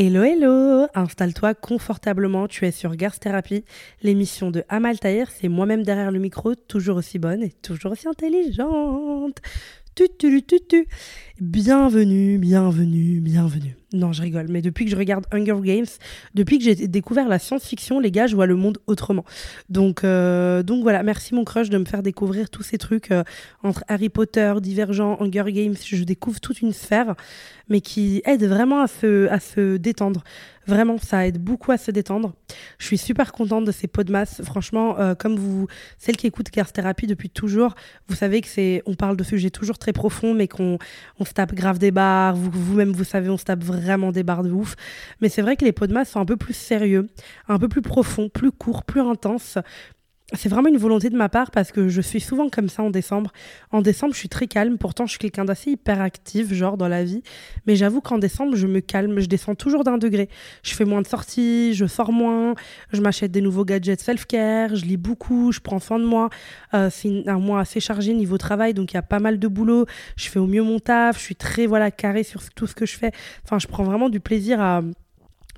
[0.00, 3.64] Hello, hello Installe-toi confortablement, tu es sur Garce Thérapie,
[4.00, 8.06] l'émission de Amal Tahir, c'est moi-même derrière le micro, toujours aussi bonne et toujours aussi
[8.06, 9.40] intelligente.
[11.40, 13.76] Bienvenue, bienvenue, bienvenue.
[13.92, 15.86] Non, je rigole, mais depuis que je regarde Hunger Games,
[16.34, 19.24] depuis que j'ai découvert la science-fiction, les gars, je vois le monde autrement.
[19.70, 23.24] Donc, euh, donc voilà, merci mon crush de me faire découvrir tous ces trucs euh,
[23.62, 25.76] entre Harry Potter, Divergent, Hunger Games.
[25.84, 27.16] Je découvre toute une sphère,
[27.68, 30.22] mais qui aide vraiment à se, à se détendre.
[30.68, 32.34] Vraiment, ça aide beaucoup à se détendre.
[32.78, 34.42] Je suis super contente de ces pots de masse.
[34.44, 37.74] Franchement, euh, comme vous, celles qui écoutent Cars Thérapie depuis toujours,
[38.06, 40.76] vous savez que c'est, on parle de sujets toujours très profonds, mais qu'on
[41.18, 42.36] on se tape grave des barres.
[42.36, 44.76] Vous, vous-même, vous savez, on se tape vraiment des barres de ouf.
[45.22, 47.08] Mais c'est vrai que les pots de masse sont un peu plus sérieux,
[47.48, 49.56] un peu plus profonds, plus courts, plus intenses,
[50.34, 52.90] c'est vraiment une volonté de ma part parce que je suis souvent comme ça en
[52.90, 53.32] décembre.
[53.70, 54.76] En décembre, je suis très calme.
[54.76, 57.22] Pourtant, je suis quelqu'un d'assez hyperactif, genre dans la vie.
[57.66, 59.20] Mais j'avoue qu'en décembre, je me calme.
[59.20, 60.28] Je descends toujours d'un degré.
[60.62, 62.54] Je fais moins de sorties, je sors moins,
[62.92, 66.28] je m'achète des nouveaux gadgets self-care, je lis beaucoup, je prends soin de moi.
[66.74, 69.48] Euh, c'est un mois assez chargé niveau travail, donc il y a pas mal de
[69.48, 69.86] boulot.
[70.16, 71.16] Je fais au mieux mon taf.
[71.16, 73.12] Je suis très voilà carré sur tout ce que je fais.
[73.44, 74.82] Enfin, je prends vraiment du plaisir à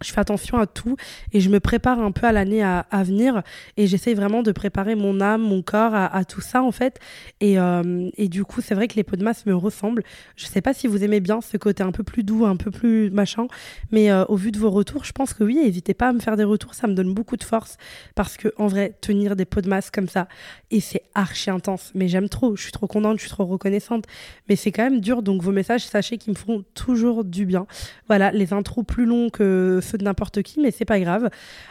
[0.01, 0.97] je fais attention à tout
[1.33, 3.43] et je me prépare un peu à l'année à, venir
[3.77, 6.99] et j'essaye vraiment de préparer mon âme, mon corps à, tout ça en fait.
[7.41, 10.03] Et, euh, et du coup, c'est vrai que les pots de masse me ressemblent.
[10.37, 12.71] Je sais pas si vous aimez bien ce côté un peu plus doux, un peu
[12.71, 13.47] plus machin,
[13.91, 16.21] mais euh, au vu de vos retours, je pense que oui, n'hésitez pas à me
[16.21, 17.77] faire des retours, ça me donne beaucoup de force
[18.15, 20.29] parce que en vrai, tenir des pots de masse comme ça,
[20.71, 24.05] et c'est archi intense, mais j'aime trop, je suis trop contente, je suis trop reconnaissante,
[24.49, 27.67] mais c'est quand même dur, donc vos messages, sachez qu'ils me font toujours du bien.
[28.09, 31.31] Voilà, les intros plus longs que de n'importe qui, mais c'est pas grave.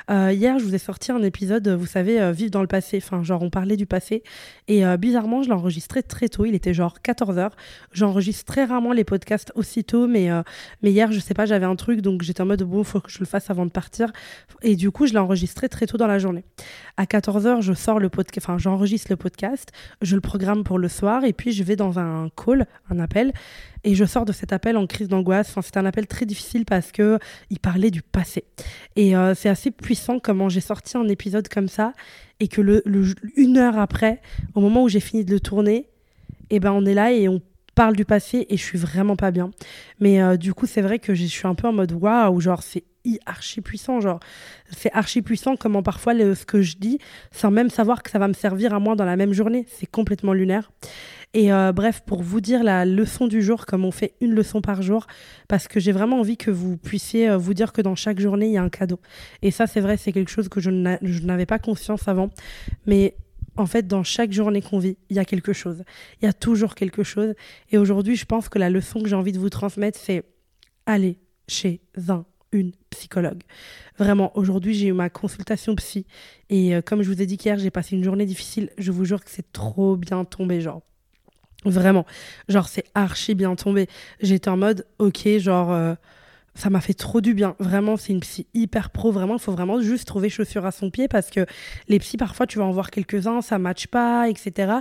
[0.10, 3.02] Euh, hier, je vous ai sorti un épisode, vous savez, euh, Vivre dans le passé.
[3.04, 4.24] Enfin, genre, on parlait du passé.
[4.68, 6.46] Et euh, bizarrement, je l'ai enregistré très tôt.
[6.46, 7.52] Il était genre 14h.
[7.92, 10.30] J'enregistre très rarement les podcasts aussitôt, mais,
[10.82, 13.12] mais hier, je sais pas, j'avais un truc, donc j'étais en mode, bon, faut que
[13.12, 14.12] je le fasse avant de partir.
[14.62, 16.44] Et du coup, je l'ai enregistré très tôt dans la journée.
[16.98, 19.72] À 14h, je sors le podcast, enfin, j'enregistre le podcast,
[20.02, 23.34] je le programme pour le soir, et puis je vais dans un call, un appel,
[23.84, 25.50] et je sors de cet appel en crise d'angoisse.
[25.50, 27.20] Enfin, c'était un appel très difficile parce que
[27.50, 28.46] il parlait du passé.
[28.96, 31.94] Et euh, c'est assez puissant comment j'ai sorti un épisode comme ça
[32.40, 32.84] et que
[33.36, 34.22] une heure après,
[34.56, 35.90] au moment où j'ai fini de le tourner,
[36.50, 37.42] eh ben on est là et on
[37.76, 39.52] parle du passé et je suis vraiment pas bien.
[40.00, 42.64] Mais euh, du coup, c'est vrai que je suis un peu en mode waouh, genre
[42.64, 42.84] c'est
[43.26, 44.20] archi puissant, genre
[44.70, 47.00] c'est archi puissant comment parfois ce que je dis,
[47.32, 49.90] sans même savoir que ça va me servir à moi dans la même journée, c'est
[49.90, 50.72] complètement lunaire.
[51.36, 54.62] Et euh, bref, pour vous dire la leçon du jour, comme on fait une leçon
[54.62, 55.06] par jour,
[55.48, 58.48] parce que j'ai vraiment envie que vous puissiez euh, vous dire que dans chaque journée,
[58.48, 59.00] il y a un cadeau.
[59.44, 62.32] Et ça, c'est vrai, c'est quelque chose que je n'avais pas conscience avant.
[62.88, 63.16] Mais
[63.58, 65.84] en fait, dans chaque journée qu'on vit, il y a quelque chose.
[66.22, 67.36] Il y a toujours quelque chose.
[67.72, 70.24] Et aujourd'hui, je pense que la leçon que j'ai envie de vous transmettre, c'est
[70.88, 73.44] aller chez un, une psychologue.
[74.00, 76.08] Vraiment, aujourd'hui, j'ai eu ma consultation psy.
[76.50, 78.72] Et euh, comme je vous ai dit qu'hier, j'ai passé une journée difficile.
[78.80, 80.82] Je vous jure que c'est trop bien tombé, genre.
[81.66, 82.06] Vraiment.
[82.48, 83.88] Genre, c'est archi bien tombé.
[84.22, 85.94] J'étais en mode, ok, genre, euh,
[86.56, 87.56] ça m'a fait trop du bien.
[87.60, 89.12] Vraiment, c'est une psy hyper pro.
[89.12, 91.46] Vraiment, il faut vraiment juste trouver chaussure à son pied parce que
[91.88, 94.74] les psys, parfois, tu vas en voir quelques-uns, ça matche pas, etc.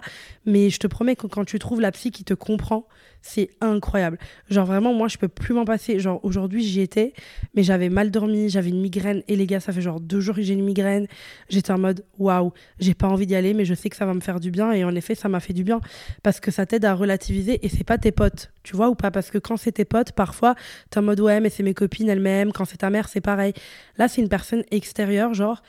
[0.47, 2.87] Mais je te promets que quand tu trouves la psy qui te comprend,
[3.23, 4.19] c'est incroyable.
[4.49, 5.99] Genre vraiment, moi, je peux plus m'en passer.
[5.99, 7.13] Genre aujourd'hui, j'y étais,
[7.55, 9.23] mais j'avais mal dormi, j'avais une migraine.
[9.29, 11.07] Et les gars, ça fait genre deux jours que j'ai une migraine.
[11.49, 14.15] J'étais en mode, waouh, j'ai pas envie d'y aller, mais je sais que ça va
[14.15, 14.73] me faire du bien.
[14.73, 15.81] Et en effet, ça m'a fait du bien
[16.23, 17.65] parce que ça t'aide à relativiser.
[17.65, 19.11] Et c'est pas tes potes, tu vois ou pas?
[19.11, 20.55] Parce que quand c'est tes potes, parfois,
[20.91, 22.53] t'es en mode, ouais, mais c'est mes copines elles-mêmes.
[22.53, 23.53] Quand c'est ta mère, c'est pareil.
[23.97, 25.63] Là, c'est une personne extérieure, genre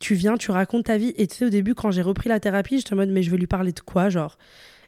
[0.00, 1.14] tu viens, tu racontes ta vie.
[1.16, 3.30] Et tu sais, au début, quand j'ai repris la thérapie, j'étais en mode, mais je
[3.30, 4.38] vais lui parler de quoi, genre?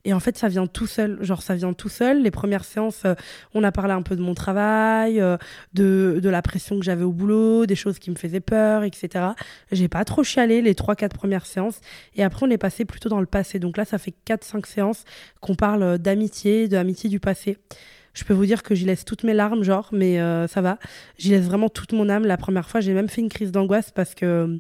[0.07, 1.19] Et en fait, ça vient tout seul.
[1.21, 2.23] Genre, ça vient tout seul.
[2.23, 3.17] Les premières séances, euh,
[3.55, 5.37] on a parlé un peu de mon travail, euh,
[5.75, 9.25] de, la pression que j'avais au boulot, des choses qui me faisaient peur, etc.
[9.73, 11.81] J'ai pas trop chialé les 3-4 premières séances.
[12.15, 13.59] Et après, on est passé plutôt dans le passé.
[13.59, 15.05] Donc là, ça fait 4-5 séances
[15.41, 17.59] qu'on parle euh, d'amitié, de l'amitié du passé.
[18.15, 20.17] Je peux vous dire que j'y laisse toutes mes larmes, genre, mais
[20.49, 20.79] ça va.
[21.19, 22.25] J'y laisse vraiment toute mon âme.
[22.25, 24.59] La première fois, j'ai même fait une crise d'angoisse parce que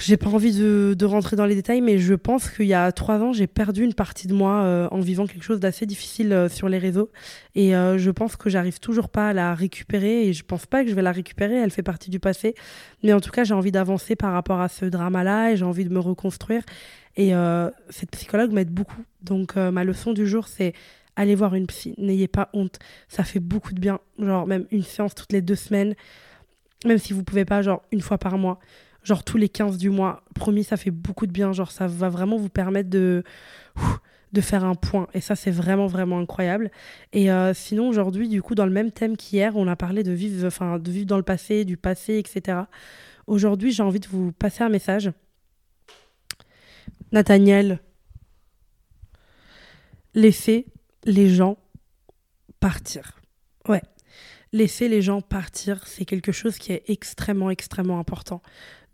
[0.00, 3.18] j'ai pas envie de, rentrer dans les détails, mais je pense qu'il y a trois
[3.18, 6.48] ans, j'ai perdu une partie de moi euh, en vivant quelque chose d'assez difficile euh,
[6.48, 7.10] sur les réseaux.
[7.54, 10.82] Et euh, je pense que j'arrive toujours pas à la récupérer et je pense pas
[10.82, 11.54] que je vais la récupérer.
[11.54, 12.54] Elle fait partie du passé.
[13.02, 15.84] Mais en tout cas, j'ai envie d'avancer par rapport à ce drama-là et j'ai envie
[15.84, 16.62] de me reconstruire.
[17.16, 17.32] Et
[17.90, 19.02] cette psychologue m'aide beaucoup.
[19.22, 20.74] Donc, ma leçon du jour, c'est
[21.16, 21.94] allez voir une psy.
[21.98, 22.78] N'ayez pas honte.
[23.08, 23.98] Ça fait beaucoup de bien.
[24.18, 25.94] Genre, même une séance toutes les deux semaines.
[26.86, 28.58] Même si vous pouvez pas, genre, une fois par mois
[29.02, 30.22] genre tous les 15 du mois.
[30.34, 31.52] Promis, ça fait beaucoup de bien.
[31.52, 33.22] Genre, ça va vraiment vous permettre de,
[34.40, 35.08] faire un point.
[35.14, 36.70] Et ça, c'est vraiment, vraiment incroyable.
[37.12, 40.12] Et euh, sinon, aujourd'hui, du coup, dans le même thème qu'hier, on a parlé de
[40.12, 42.58] vivre, enfin, de vivre dans le passé, du passé, etc.
[43.26, 45.10] Aujourd'hui, j'ai envie de vous passer un message.
[47.12, 47.80] Nathaniel,
[50.14, 50.66] laissez
[51.04, 51.58] les gens
[52.60, 53.20] partir.
[53.68, 53.82] Ouais.
[54.52, 58.42] Laisser les gens partir, c'est quelque chose qui est extrêmement, extrêmement important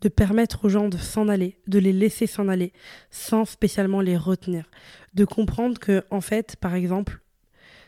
[0.00, 2.72] de permettre aux gens de s'en aller, de les laisser s'en aller,
[3.10, 4.70] sans spécialement les retenir.
[5.14, 7.20] De comprendre que, en fait, par exemple,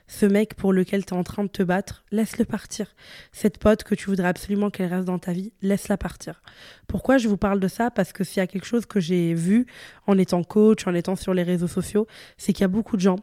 [0.09, 2.95] ce mec pour lequel tu es en train de te battre, laisse-le partir.
[3.31, 6.43] Cette pote que tu voudrais absolument qu'elle reste dans ta vie, laisse-la partir.
[6.87, 7.91] Pourquoi je vous parle de ça?
[7.91, 9.67] Parce que s'il y a quelque chose que j'ai vu
[10.07, 12.07] en étant coach, en étant sur les réseaux sociaux,
[12.39, 13.19] c'est qu'il y a beaucoup de gens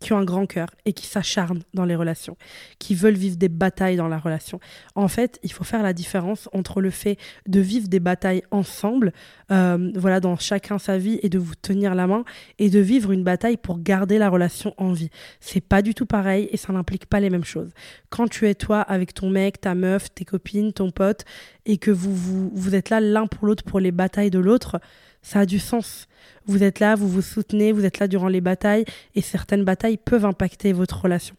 [0.00, 2.36] qui ont un grand cœur et qui s'acharnent dans les relations,
[2.78, 4.58] qui veulent vivre des batailles dans la relation.
[4.94, 9.12] En fait, il faut faire la différence entre le fait de vivre des batailles ensemble,
[9.50, 12.24] euh, voilà, dans chacun sa vie et de vous tenir la main,
[12.58, 15.10] et de vivre une bataille pour garder la relation en vie.
[15.38, 17.70] C'est pas du tout pareil et ça n'implique pas les mêmes choses.
[18.08, 21.24] Quand tu es toi avec ton mec, ta meuf, tes copines, ton pote,
[21.66, 24.80] et que vous, vous, vous êtes là l'un pour l'autre pour les batailles de l'autre,
[25.22, 26.06] ça a du sens.
[26.46, 28.84] Vous êtes là, vous vous soutenez, vous êtes là durant les batailles,
[29.14, 31.34] et certaines batailles peuvent impacter votre relation.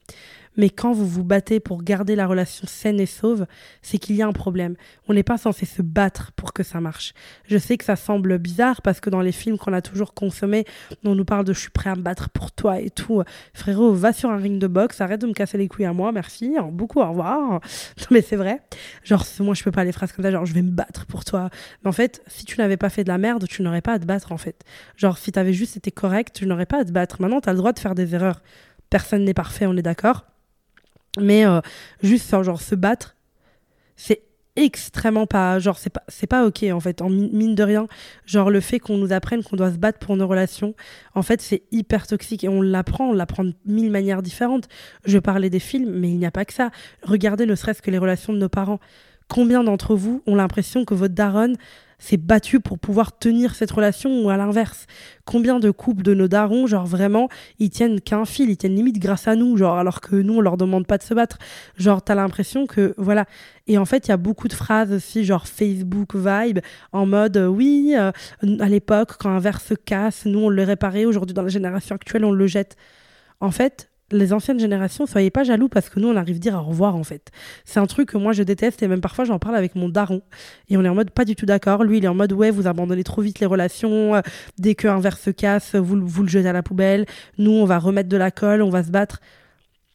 [0.58, 3.46] Mais quand vous vous battez pour garder la relation saine et sauve,
[3.82, 4.76] c'est qu'il y a un problème.
[5.08, 7.14] On n'est pas censé se battre pour que ça marche.
[7.48, 10.66] Je sais que ça semble bizarre parce que dans les films qu'on a toujours consommés,
[11.04, 13.24] on nous parle de je suis prêt à me battre pour toi et tout.
[13.54, 16.12] Frérot, va sur un ring de boxe, arrête de me casser les couilles à moi,
[16.12, 17.62] merci, beaucoup au revoir.
[18.12, 18.62] Mais c'est vrai.
[19.04, 21.26] Genre, moi je peux pas les phrases comme ça, genre je vais me battre pour
[21.26, 21.50] toi.
[21.84, 24.00] Mais en fait, si tu n'avais pas fait de la merde, tu n'aurais pas à
[24.00, 24.64] te battre en fait.
[24.98, 27.22] Genre, si tu avais juste été correct, tu n'aurais pas à te battre.
[27.22, 28.42] Maintenant, tu as le droit de faire des erreurs.
[28.90, 30.26] Personne n'est parfait, on est d'accord.
[31.20, 31.60] Mais euh,
[32.02, 33.16] juste genre se battre,
[33.96, 34.24] c'est
[34.58, 37.88] extrêmement pas genre c'est pas c'est pas ok en fait en mine de rien.
[38.26, 40.76] Genre le fait qu'on nous apprenne qu'on doit se battre pour nos relations
[41.16, 42.44] en fait c'est hyper toxique.
[42.44, 44.68] Et on l'apprend on l'apprend de mille manières différentes.
[45.06, 46.72] Je parlais des films mais il n'y a pas que ça.
[47.04, 48.80] Regardez ne serait-ce que les relations de nos parents
[49.32, 51.56] combien d'entre vous ont l'impression que votre daronne
[52.00, 54.88] s'est battu pour pouvoir tenir cette relation ou à l'inverse?
[55.24, 59.00] Combien de couples de nos darons, genre vraiment, ils tiennent qu'un fil, ils tiennent limite
[59.00, 61.38] grâce à nous, genre alors que nous on leur demande pas de se battre?
[61.78, 63.26] Genre t'as l'impression que voilà.
[63.68, 66.60] Et en fait il y a beaucoup de phrases aussi genre Facebook vibe
[66.92, 68.12] en mode euh, oui euh,
[68.60, 71.96] à l'époque quand un verre se casse, nous on le réparait, aujourd'hui dans la génération
[71.96, 72.76] actuelle on le jette.
[73.40, 76.56] En fait les anciennes générations, soyez pas jaloux parce que nous, on arrive à dire
[76.56, 77.32] au revoir en fait.
[77.66, 80.22] C'est un truc que moi je déteste et même parfois j'en parle avec mon daron
[80.70, 81.84] et on est en mode pas du tout d'accord.
[81.84, 84.22] Lui, il est en mode ouais, vous abandonnez trop vite les relations.
[84.58, 87.06] Dès qu'un verre se casse, vous, vous le jetez à la poubelle.
[87.38, 89.20] Nous, on va remettre de la colle, on va se battre.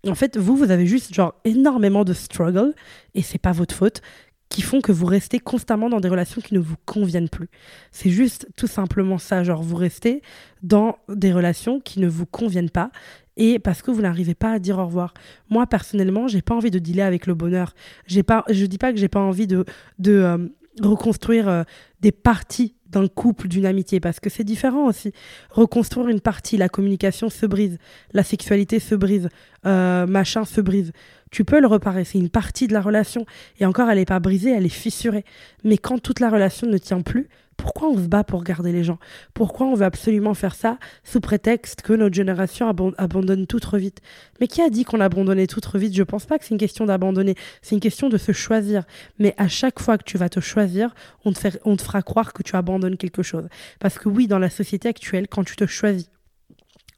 [0.06, 2.74] En fait, vous, vous avez juste genre énormément de struggle
[3.14, 4.02] et c'est pas votre faute
[4.48, 7.48] qui font que vous restez constamment dans des relations qui ne vous conviennent plus.
[7.90, 10.22] C'est juste tout simplement ça, genre vous restez
[10.62, 12.90] dans des relations qui ne vous conviennent pas
[13.36, 15.14] et parce que vous n'arrivez pas à dire au revoir.
[15.50, 17.74] Moi personnellement, j'ai pas envie de dealer avec le bonheur.
[18.06, 19.64] J'ai pas je dis pas que j'ai pas envie de
[19.98, 20.38] de euh,
[20.82, 21.62] reconstruire euh,
[22.00, 25.12] des parties d'un couple, d'une amitié, parce que c'est différent aussi.
[25.50, 27.78] Reconstruire une partie, la communication se brise,
[28.12, 29.28] la sexualité se brise,
[29.66, 30.92] euh, machin se brise.
[31.30, 33.26] Tu peux le reparer, c'est une partie de la relation.
[33.58, 35.24] Et encore, elle n'est pas brisée, elle est fissurée.
[35.64, 38.84] Mais quand toute la relation ne tient plus, pourquoi on se bat pour garder les
[38.84, 38.98] gens?
[39.34, 44.00] Pourquoi on veut absolument faire ça sous prétexte que notre génération abandonne tout trop vite?
[44.40, 45.94] Mais qui a dit qu'on abandonnait tout trop vite?
[45.94, 48.84] Je pense pas que c'est une question d'abandonner, c'est une question de se choisir.
[49.18, 50.94] Mais à chaque fois que tu vas te choisir,
[51.25, 53.48] on te, on te fera croire que tu abandonnes quelque chose.
[53.80, 56.08] Parce que oui, dans la société actuelle, quand tu te choisis,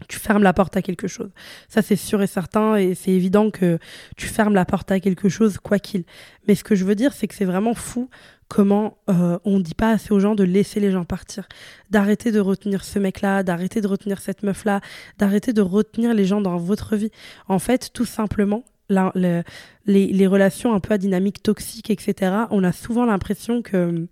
[0.06, 1.30] tu fermes la porte à quelque chose.
[1.68, 3.78] Ça, c'est sûr et certain, et c'est évident que
[4.16, 6.04] tu fermes la porte à quelque chose, quoi qu'il.
[6.46, 8.08] Mais ce que je veux dire, c'est que c'est vraiment fou
[8.46, 11.48] comment euh, on ne dit pas assez aux gens de laisser les gens partir,
[11.90, 14.80] d'arrêter de retenir ce mec-là, d'arrêter de retenir cette meuf-là,
[15.18, 17.10] d'arrêter de retenir les gens dans votre vie.
[17.48, 19.42] En fait, tout simplement, les,
[19.86, 24.08] les relations un peu à dynamique toxique, etc., on a souvent l'impression que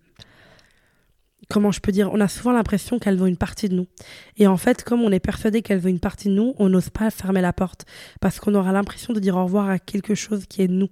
[1.48, 3.86] comment je peux dire, on a souvent l'impression qu'elle veut une partie de nous.
[4.36, 6.90] Et en fait, comme on est persuadé qu'elle veut une partie de nous, on n'ose
[6.90, 7.84] pas fermer la porte
[8.20, 10.90] parce qu'on aura l'impression de dire au revoir à quelque chose qui est nous.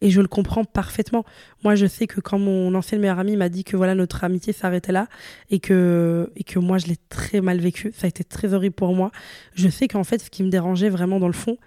[0.00, 1.24] Et je le comprends parfaitement.
[1.64, 4.52] Moi, je sais que quand mon ancienne meilleure amie m'a dit que voilà notre amitié
[4.52, 5.08] s'arrêtait là
[5.50, 8.74] et que et que moi je l'ai très mal vécu, ça a été très horrible
[8.74, 9.10] pour moi.
[9.54, 11.58] Je sais qu'en fait, ce qui me dérangeait vraiment dans le fond,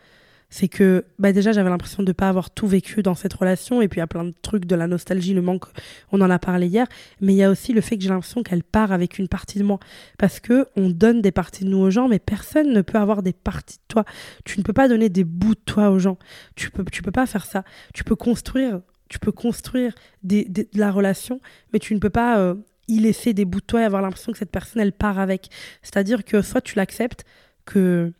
[0.49, 3.81] c'est que bah déjà j'avais l'impression de ne pas avoir tout vécu dans cette relation
[3.81, 5.65] et puis il y a plein de trucs de la nostalgie le manque
[6.11, 6.87] on en a parlé hier
[7.19, 9.59] mais il y a aussi le fait que j'ai l'impression qu'elle part avec une partie
[9.59, 9.79] de moi.
[10.17, 13.23] Parce que on donne des parties de nous aux gens mais personne ne peut avoir
[13.23, 14.05] des parties de toi.
[14.45, 16.17] Tu ne peux pas donner des bouts de toi aux gens.
[16.55, 17.63] Tu peux tu peux pas faire ça.
[17.93, 21.39] Tu peux construire tu peux construire des, de la relation
[21.73, 22.55] mais tu ne peux pas euh,
[22.87, 25.49] y laisser des bouts de toi et avoir l'impression que cette personne elle part avec.
[25.81, 27.25] C'est à dire que soit tu l'acceptes
[27.65, 28.13] que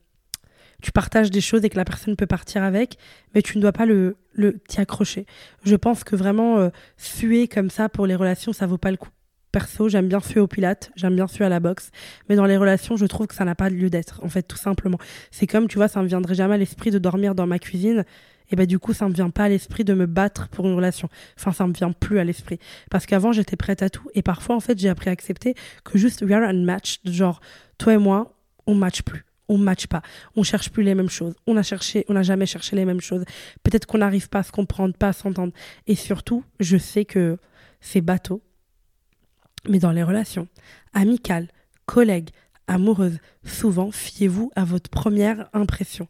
[0.81, 2.97] tu partages des choses et que la personne peut partir avec,
[3.33, 5.25] mais tu ne dois pas le, le t'y accrocher.
[5.63, 8.97] Je pense que vraiment euh, suer comme ça pour les relations, ça vaut pas le
[8.97, 9.09] coup.
[9.51, 11.89] Perso, j'aime bien suer au pilate, j'aime bien suer à la boxe,
[12.29, 14.57] mais dans les relations, je trouve que ça n'a pas lieu d'être, en fait, tout
[14.57, 14.99] simplement.
[15.31, 18.03] C'est comme, tu vois, ça me viendrait jamais à l'esprit de dormir dans ma cuisine,
[18.51, 20.75] et ben du coup, ça me vient pas à l'esprit de me battre pour une
[20.75, 21.09] relation.
[21.37, 22.59] Enfin, ça me vient plus à l'esprit.
[22.89, 25.97] Parce qu'avant, j'étais prête à tout, et parfois, en fait, j'ai appris à accepter que
[25.97, 27.39] juste we are unmatched, genre,
[27.77, 28.35] toi et moi,
[28.67, 30.01] on match plus on match pas,
[30.35, 33.01] on cherche plus les mêmes choses, on a cherché, on n'a jamais cherché les mêmes
[33.01, 33.23] choses.
[33.63, 35.53] Peut-être qu'on n'arrive pas à se comprendre, pas à s'entendre.
[35.87, 37.37] Et surtout, je sais que
[37.79, 38.41] c'est bateau,
[39.67, 40.47] mais dans les relations
[40.93, 41.47] amicales,
[41.85, 42.29] collègues,
[42.67, 46.07] amoureuses, souvent, fiez-vous à votre première impression.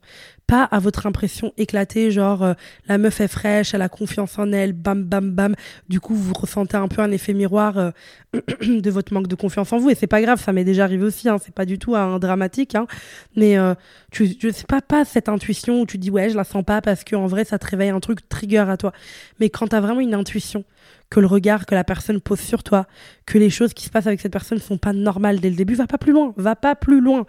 [0.47, 2.53] Pas à votre impression éclatée, genre euh,
[2.87, 5.55] la meuf est fraîche, elle a confiance en elle, bam, bam, bam.
[5.89, 7.91] Du coup, vous ressentez un peu un effet miroir euh,
[8.61, 9.89] de votre manque de confiance en vous.
[9.89, 12.75] Et c'est pas grave, ça m'est déjà arrivé aussi, hein, c'est pas du tout dramatique.
[12.75, 12.87] Hein.
[13.35, 13.75] Mais euh,
[14.11, 17.03] je sais pas, pas cette intuition où tu dis ouais, je la sens pas parce
[17.03, 18.93] qu'en vrai, ça te réveille un truc trigger à toi.
[19.39, 20.63] Mais quand t'as vraiment une intuition,
[21.09, 22.87] que le regard que la personne pose sur toi,
[23.25, 25.55] que les choses qui se passent avec cette personne ne sont pas normales dès le
[25.55, 27.25] début, va pas plus loin, va pas plus loin.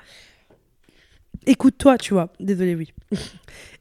[1.46, 2.32] Écoute-toi, tu vois.
[2.40, 2.92] Désolé, oui.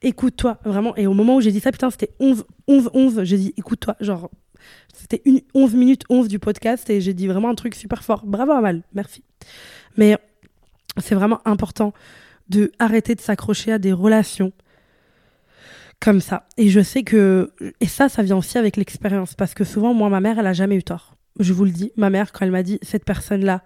[0.02, 0.96] écoute-toi, vraiment.
[0.96, 3.24] Et au moment où j'ai dit ça, putain, c'était 11, 11, 11.
[3.24, 3.96] J'ai dit, écoute-toi.
[4.00, 4.30] Genre,
[4.94, 5.22] c'était
[5.54, 8.24] 11 minutes 11 du podcast et j'ai dit vraiment un truc super fort.
[8.24, 8.82] Bravo, Amal.
[8.94, 9.22] Merci.
[9.96, 10.16] Mais
[10.98, 11.92] c'est vraiment important
[12.48, 14.52] de arrêter de s'accrocher à des relations
[16.00, 16.46] comme ça.
[16.56, 17.52] Et je sais que.
[17.80, 19.34] Et ça, ça vient aussi avec l'expérience.
[19.34, 21.16] Parce que souvent, moi, ma mère, elle a jamais eu tort.
[21.40, 23.62] Je vous le dis, ma mère, quand elle m'a dit cette personne-là,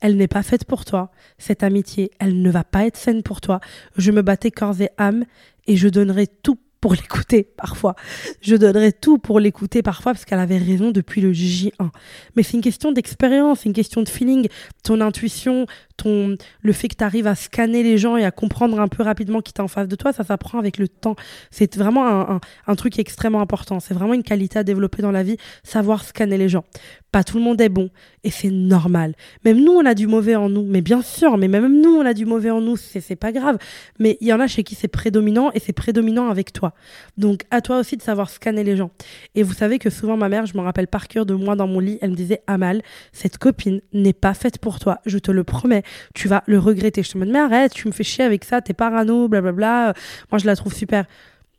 [0.00, 1.10] elle n'est pas faite pour toi.
[1.38, 3.60] Cette amitié, elle ne va pas être saine pour toi.
[3.96, 5.24] Je me battais corps et âme
[5.66, 7.94] et je donnerai tout pour l'écouter parfois.
[8.40, 11.90] Je donnerais tout pour l'écouter parfois parce qu'elle avait raison depuis le J1.
[12.36, 14.48] Mais c'est une question d'expérience, c'est une question de feeling,
[14.84, 15.66] ton intuition,
[15.98, 19.02] ton le fait que tu arrives à scanner les gens et à comprendre un peu
[19.02, 21.16] rapidement qui est en face de toi, ça s'apprend avec le temps.
[21.50, 23.80] C'est vraiment un, un truc extrêmement important.
[23.80, 26.64] C'est vraiment une qualité à développer dans la vie, savoir scanner les gens.
[27.12, 27.90] Pas tout le monde est bon
[28.22, 29.14] et c'est normal.
[29.44, 30.64] Même nous, on a du mauvais en nous.
[30.64, 32.76] Mais bien sûr, mais même nous, on a du mauvais en nous.
[32.76, 33.58] C'est pas grave.
[33.98, 36.74] Mais il y en a chez qui c'est prédominant et c'est prédominant avec toi.
[37.16, 38.90] Donc, à toi aussi de savoir scanner les gens.
[39.34, 41.66] Et vous savez que souvent, ma mère, je me rappelle par cœur de moi dans
[41.66, 44.98] mon lit, elle me disait Amal, cette copine n'est pas faite pour toi.
[45.06, 45.82] Je te le promets.
[46.14, 47.02] Tu vas le regretter.
[47.02, 49.94] Je te dis, mais arrête, tu me fais chier avec ça, t'es parano, blablabla.
[50.30, 51.04] Moi, je la trouve super.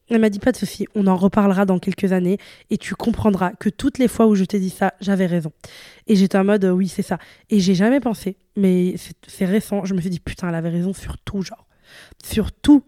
[0.10, 2.40] Elle m'a dit pas de souci, on en reparlera dans quelques années
[2.72, 5.52] et tu comprendras que toutes les fois où je t'ai dit ça, j'avais raison.
[6.08, 7.20] Et j'étais en mode oui, c'est ça.
[7.52, 8.96] Et j'ai jamais pensé, mais
[9.28, 11.68] c'est récent, je me suis dit putain, elle avait raison sur tout, genre.
[12.24, 12.84] Sur tout.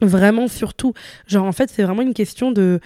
[0.00, 0.92] Vraiment sur tout.
[1.26, 2.80] Genre en fait, c'est vraiment une question de.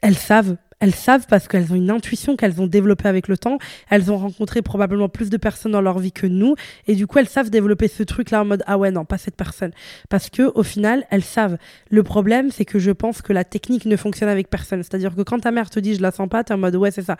[0.00, 3.58] Elles savent elles savent parce qu'elles ont une intuition qu'elles ont développée avec le temps.
[3.88, 6.54] Elles ont rencontré probablement plus de personnes dans leur vie que nous.
[6.86, 9.36] Et du coup, elles savent développer ce truc-là en mode Ah ouais, non, pas cette
[9.36, 9.72] personne.
[10.10, 11.56] Parce que au final, elles savent.
[11.90, 14.82] Le problème, c'est que je pense que la technique ne fonctionne avec personne.
[14.82, 16.90] C'est-à-dire que quand ta mère te dit Je la sens pas, t'es en mode Ouais,
[16.90, 17.16] c'est ça.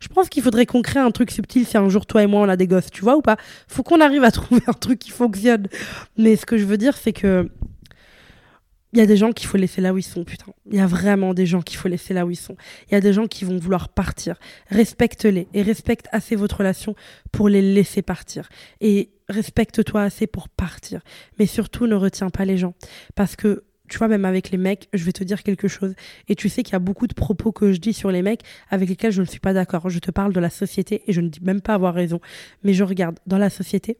[0.00, 2.42] Je pense qu'il faudrait qu'on crée un truc subtil si un jour toi et moi
[2.42, 3.36] on a des gosses, tu vois ou pas?
[3.68, 5.66] Faut qu'on arrive à trouver un truc qui fonctionne.
[6.18, 7.48] Mais ce que je veux dire, c'est que
[8.92, 10.52] il y a des gens qu'il faut laisser là où ils sont, putain.
[10.70, 12.56] Il y a vraiment des gens qu'il faut laisser là où ils sont.
[12.88, 14.36] Il y a des gens qui vont vouloir partir.
[14.70, 16.94] Respecte-les et respecte assez votre relation
[17.30, 18.48] pour les laisser partir.
[18.80, 21.02] Et respecte-toi assez pour partir.
[21.38, 22.74] Mais surtout, ne retiens pas les gens.
[23.14, 25.94] Parce que, tu vois, même avec les mecs, je vais te dire quelque chose.
[26.28, 28.42] Et tu sais qu'il y a beaucoup de propos que je dis sur les mecs
[28.70, 29.90] avec lesquels je ne suis pas d'accord.
[29.90, 32.20] Je te parle de la société et je ne dis même pas avoir raison.
[32.62, 33.98] Mais je regarde dans la société,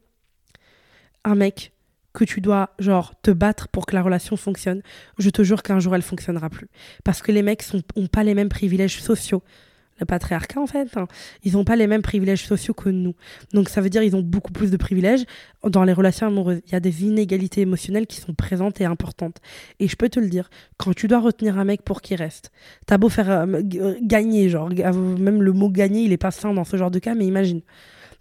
[1.25, 1.73] un mec
[2.13, 4.83] que tu dois genre te battre pour que la relation fonctionne,
[5.19, 6.69] je te jure qu'un jour elle fonctionnera plus.
[7.05, 9.43] Parce que les mecs n'ont pas les mêmes privilèges sociaux.
[10.01, 11.09] Le patriarcat, en fait, hein.
[11.43, 13.15] ils n'ont pas les mêmes privilèges sociaux que nous.
[13.53, 15.25] Donc ça veut dire qu'ils ont beaucoup plus de privilèges
[15.65, 16.61] dans les relations amoureuses.
[16.67, 19.39] Il y a des inégalités émotionnelles qui sont présentes et importantes.
[19.81, 22.53] Et je peux te le dire, quand tu dois retenir un mec pour qu'il reste,
[22.87, 26.65] t'as beau faire euh, gagner, genre, même le mot gagner, il est pas sain dans
[26.65, 27.63] ce genre de cas, mais imagine.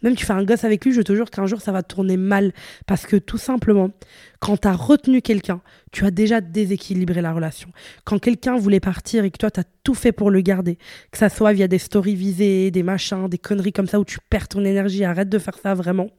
[0.03, 2.17] Même tu fais un gosse avec lui, je te jure qu'un jour ça va tourner
[2.17, 2.53] mal.
[2.85, 3.91] Parce que tout simplement,
[4.39, 5.61] quand tu as retenu quelqu'un,
[5.91, 7.69] tu as déjà déséquilibré la relation.
[8.03, 10.77] Quand quelqu'un voulait partir et que toi tu as tout fait pour le garder,
[11.11, 14.19] que ça soit via des stories visées, des machins, des conneries comme ça où tu
[14.29, 16.09] perds ton énergie, arrête de faire ça vraiment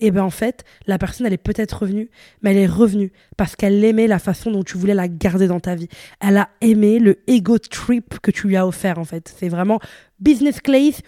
[0.00, 2.08] et eh ben en fait, la personne, elle est peut-être revenue,
[2.40, 5.58] mais elle est revenue parce qu'elle aimait la façon dont tu voulais la garder dans
[5.58, 5.88] ta vie.
[6.20, 9.34] Elle a aimé le ego trip que tu lui as offert, en fait.
[9.36, 9.80] C'est vraiment
[10.20, 11.00] business class,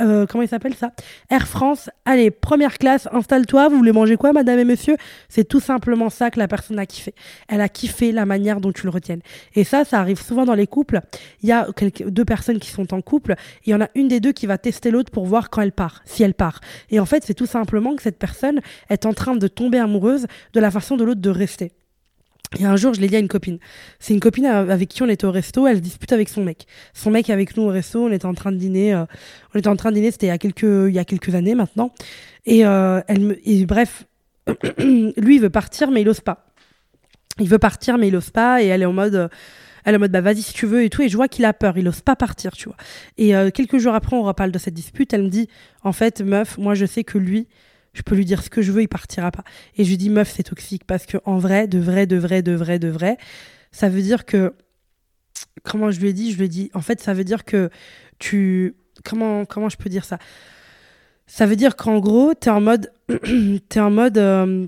[0.00, 0.92] euh, comment il s'appelle ça?
[1.30, 4.96] Air France, allez, première classe, installe-toi, vous voulez manger quoi, madame et monsieur?
[5.28, 7.14] C'est tout simplement ça que la personne a kiffé.
[7.48, 9.22] Elle a kiffé la manière dont tu le retiennes.
[9.54, 11.00] Et ça, ça arrive souvent dans les couples.
[11.42, 11.68] Il y a
[12.06, 14.58] deux personnes qui sont en couple, il y en a une des deux qui va
[14.58, 16.60] tester l'autre pour voir quand elle part, si elle part.
[16.90, 20.26] Et en fait, c'est tout simplement que cette personne est en train de tomber amoureuse
[20.52, 21.72] de la façon de l'autre de rester.
[22.58, 23.58] Et un jour, je l'ai dit à une copine.
[23.98, 26.66] C'est une copine avec qui on était au resto, elle dispute avec son mec.
[26.92, 28.94] Son mec avec nous au resto, on était en train de dîner.
[28.94, 29.04] Euh,
[29.54, 31.92] on était en train de dîner, c'était il y a quelques, années maintenant.
[32.46, 34.04] Et, euh, elle me, bref,
[34.78, 36.46] lui, il veut partir, mais il ose pas.
[37.40, 38.62] Il veut partir, mais il ose pas.
[38.62, 39.28] Et elle est en mode,
[39.84, 41.02] elle est en mode, bah vas-y si tu veux et tout.
[41.02, 42.76] Et je vois qu'il a peur, il ose pas partir, tu vois.
[43.18, 45.12] Et euh, quelques jours après, on reparle de cette dispute.
[45.12, 45.48] Elle me dit,
[45.82, 47.46] en fait, meuf, moi je sais que lui,
[47.94, 49.44] je peux lui dire ce que je veux, il partira pas.
[49.76, 52.42] Et je lui dis, meuf, c'est toxique parce que en vrai, de vrai, de vrai,
[52.42, 53.16] de vrai, de vrai,
[53.72, 54.52] ça veut dire que.
[55.62, 56.32] Comment je lui ai dit?
[56.32, 57.70] Je lui ai dit, en fait, ça veut dire que
[58.18, 58.74] tu.
[59.04, 60.18] Comment, comment je peux dire ça?
[61.26, 62.92] Ça veut dire qu'en gros, tu es en mode.
[63.08, 64.18] es en mode.
[64.18, 64.66] Euh,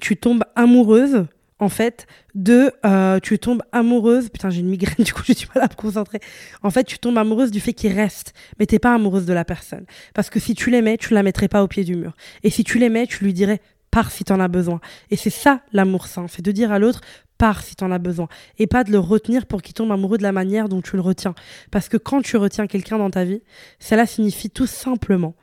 [0.00, 1.26] tu tombes amoureuse
[1.62, 4.30] en fait, de euh, tu tombes amoureuse.
[4.30, 6.18] Putain, j'ai une migraine, du coup, je suis pas là pour concentrer.
[6.62, 9.44] En fait, tu tombes amoureuse du fait qu'il reste, mais t'es pas amoureuse de la
[9.44, 9.86] personne.
[10.12, 12.16] Parce que si tu l'aimais, tu la mettrais pas au pied du mur.
[12.42, 13.60] Et si tu l'aimais, tu lui dirais
[13.92, 14.80] pars si t'en as besoin.
[15.10, 17.00] Et c'est ça l'amour sain, c'est de dire à l'autre
[17.38, 18.26] pars si t'en as besoin.
[18.58, 21.02] Et pas de le retenir pour qu'il tombe amoureux de la manière dont tu le
[21.02, 21.34] retiens.
[21.70, 23.42] Parce que quand tu retiens quelqu'un dans ta vie,
[23.78, 25.36] cela signifie tout simplement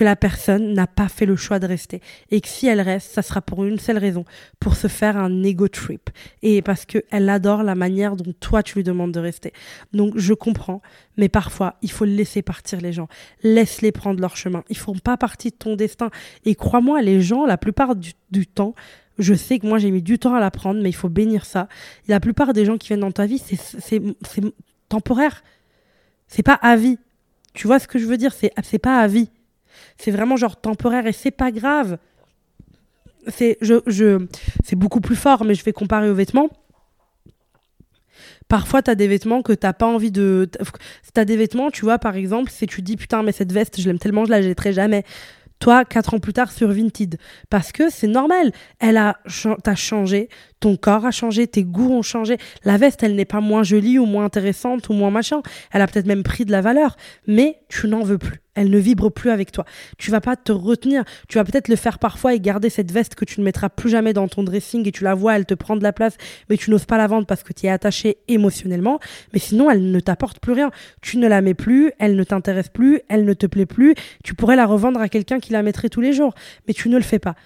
[0.00, 3.12] que la personne n'a pas fait le choix de rester et que si elle reste,
[3.12, 4.24] ça sera pour une seule raison,
[4.58, 6.08] pour se faire un ego trip
[6.40, 9.52] et parce qu'elle adore la manière dont toi tu lui demandes de rester.
[9.92, 10.80] Donc je comprends,
[11.18, 13.08] mais parfois il faut laisser partir les gens,
[13.42, 14.64] laisse-les prendre leur chemin.
[14.70, 16.08] Ils font pas partie de ton destin
[16.46, 18.74] et crois-moi, les gens, la plupart du, temps,
[19.18, 21.68] je sais que moi j'ai mis du temps à l'apprendre, mais il faut bénir ça.
[22.08, 24.00] La plupart des gens qui viennent dans ta vie, c'est
[24.88, 25.44] temporaire,
[26.26, 26.96] c'est pas à vie.
[27.52, 28.32] Tu vois ce que je veux dire?
[28.32, 29.28] C'est pas à vie
[29.98, 31.98] c'est vraiment genre temporaire et c'est pas grave.
[33.28, 34.26] C'est je, je,
[34.74, 36.48] beaucoup plus fort, mais je vais comparer aux vêtements.
[38.48, 40.50] Parfois, tu as des vêtements que t'as pas envie de.
[41.14, 43.80] Tu as des vêtements, tu vois, par exemple, si tu dis putain, mais cette veste,
[43.80, 45.04] je l'aime tellement, je la jetterai jamais
[45.60, 47.18] toi, quatre ans plus tard, sur Vinted.
[47.50, 48.50] Parce que c'est normal.
[48.80, 49.18] Elle a,
[49.62, 50.28] t'as changé,
[50.60, 52.36] ton corps a changé, tes goûts ont changé.
[52.64, 55.42] La veste, elle n'est pas moins jolie ou moins intéressante ou moins machin.
[55.72, 56.96] Elle a peut-être même pris de la valeur,
[57.26, 58.40] mais tu n'en veux plus.
[58.54, 59.64] Elle ne vibre plus avec toi.
[59.96, 61.04] Tu vas pas te retenir.
[61.28, 63.88] Tu vas peut-être le faire parfois et garder cette veste que tu ne mettras plus
[63.88, 66.16] jamais dans ton dressing et tu la vois, elle te prend de la place,
[66.50, 69.00] mais tu n'oses pas la vendre parce que tu es attaché émotionnellement.
[69.32, 70.70] Mais sinon, elle ne t'apporte plus rien.
[71.00, 73.94] Tu ne la mets plus, elle ne t'intéresse plus, elle ne te plaît plus.
[74.24, 76.34] Tu pourrais la revendre à quelqu'un qui la mettrait tous les jours,
[76.68, 77.36] mais tu ne le fais pas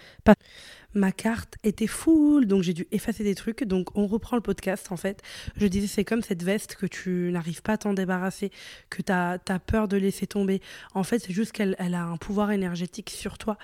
[0.94, 3.64] ma carte était full, donc j'ai dû effacer des trucs.
[3.64, 5.22] Donc on reprend le podcast en fait.
[5.56, 8.50] Je disais c'est comme cette veste que tu n'arrives pas à t'en débarrasser,
[8.90, 10.60] que tu as, peur de laisser tomber.
[10.94, 13.58] En fait c'est juste qu'elle elle a un pouvoir énergétique sur toi.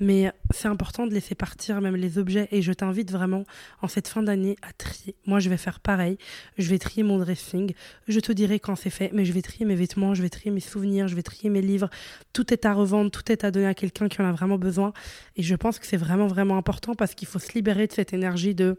[0.00, 3.44] Mais c'est important de laisser partir même les objets et je t'invite vraiment
[3.82, 5.14] en cette fin d'année à trier.
[5.26, 6.18] Moi je vais faire pareil.
[6.58, 7.72] Je vais trier mon dressing.
[8.08, 10.50] Je te dirai quand c'est fait, mais je vais trier mes vêtements, je vais trier
[10.50, 11.90] mes souvenirs, je vais trier mes livres.
[12.32, 14.92] Tout est à revendre, tout est à donner à quelqu'un qui en a vraiment besoin.
[15.36, 18.12] Et je pense que c'est vraiment vraiment important parce qu'il faut se libérer de cette
[18.12, 18.76] énergie de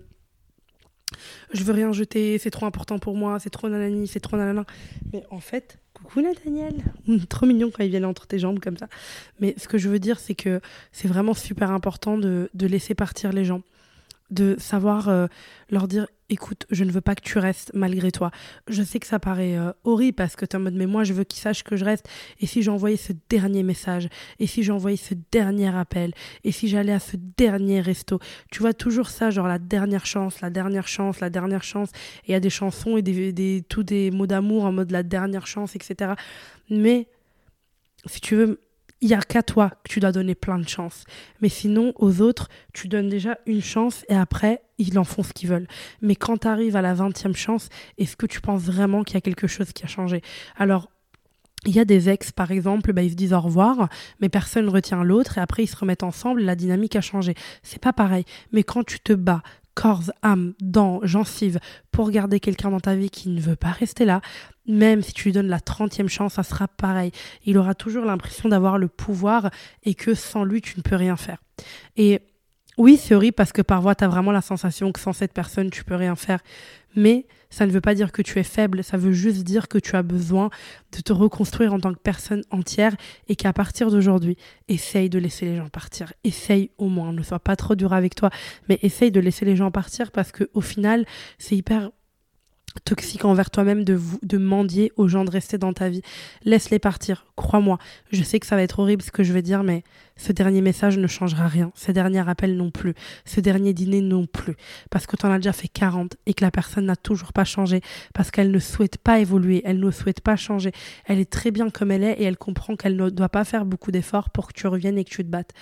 [1.53, 4.65] je veux rien jeter, c'est trop important pour moi, c'est trop nanani, c'est trop nanana.
[5.13, 6.75] Mais en fait, coucou Nathaniel,
[7.29, 8.87] trop mignon quand ils viennent entre tes jambes comme ça.
[9.39, 10.59] Mais ce que je veux dire, c'est que
[10.91, 13.61] c'est vraiment super important de, de laisser partir les gens
[14.29, 15.27] de savoir euh,
[15.69, 18.31] leur dire écoute, je ne veux pas que tu restes malgré toi.
[18.67, 21.03] Je sais que ça paraît euh, horrible parce que tu es en mode mais moi
[21.03, 22.09] je veux qu'ils sachent que je reste.
[22.39, 24.09] Et si j'envoyais ce dernier message?
[24.39, 26.13] Et si j'envoyais ce dernier appel?
[26.43, 28.19] Et si j'allais à ce dernier resto?
[28.51, 31.91] Tu vois toujours ça, genre la dernière chance, la dernière chance, la dernière chance.
[32.25, 34.91] Et il y a des chansons et des, des, tous des mots d'amour en mode
[34.91, 36.13] la dernière chance, etc.
[36.69, 37.07] Mais
[38.05, 38.59] si tu veux
[39.01, 41.03] il n'y a qu'à toi que tu dois donner plein de chances.
[41.41, 45.33] Mais sinon, aux autres, tu donnes déjà une chance et après, ils en font ce
[45.33, 45.67] qu'ils veulent.
[46.01, 49.17] Mais quand tu arrives à la 20e chance, est-ce que tu penses vraiment qu'il y
[49.17, 50.21] a quelque chose qui a changé?
[50.55, 50.89] Alors,
[51.65, 53.89] il y a des ex, par exemple, bah, ils se disent au revoir,
[54.21, 57.35] mais personne ne retient l'autre, et après ils se remettent ensemble, la dynamique a changé.
[57.63, 58.25] C'est pas pareil.
[58.51, 59.41] Mais quand tu te bats,
[59.73, 61.59] corps, âme, dents, gencives,
[61.91, 64.21] pour garder quelqu'un dans ta vie qui ne veut pas rester là,
[64.67, 67.11] même si tu lui donnes la 30e chance, ça sera pareil.
[67.45, 69.49] Il aura toujours l'impression d'avoir le pouvoir
[69.83, 71.37] et que sans lui, tu ne peux rien faire.
[71.95, 72.21] Et
[72.77, 75.71] oui, c'est horrible parce que parfois, tu as vraiment la sensation que sans cette personne,
[75.71, 76.39] tu peux rien faire.
[76.95, 79.77] Mais ça ne veut pas dire que tu es faible, ça veut juste dire que
[79.77, 80.49] tu as besoin
[80.91, 82.95] de te reconstruire en tant que personne entière
[83.27, 86.13] et qu'à partir d'aujourd'hui, essaye de laisser les gens partir.
[86.23, 88.29] Essaye au moins, ne sois pas trop dur avec toi,
[88.69, 91.05] mais essaye de laisser les gens partir parce que au final,
[91.39, 91.91] c'est hyper
[92.79, 96.01] toxique envers toi-même de, de mendier aux gens de rester dans ta vie.
[96.43, 97.77] Laisse-les partir, crois-moi.
[98.11, 99.83] Je sais que ça va être horrible ce que je vais dire, mais
[100.17, 101.71] ce dernier message ne changera rien.
[101.75, 102.93] Ce dernier appel non plus.
[103.25, 104.55] Ce dernier dîner non plus.
[104.89, 107.45] Parce que tu en as déjà fait 40 et que la personne n'a toujours pas
[107.45, 107.81] changé.
[108.13, 109.61] Parce qu'elle ne souhaite pas évoluer.
[109.63, 110.71] Elle ne souhaite pas changer.
[111.05, 113.65] Elle est très bien comme elle est et elle comprend qu'elle ne doit pas faire
[113.65, 115.53] beaucoup d'efforts pour que tu reviennes et que tu te battes.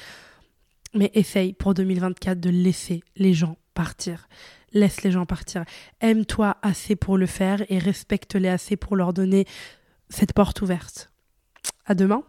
[0.93, 4.27] Mais essaye pour 2024 de laisser les gens partir
[4.75, 5.65] laisse les gens partir.
[6.01, 9.47] Aime-toi assez pour le faire et respecte-les assez pour leur donner
[10.09, 11.11] cette porte ouverte.
[11.87, 12.23] À demain.